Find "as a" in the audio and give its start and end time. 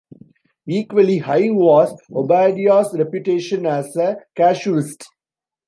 3.67-4.17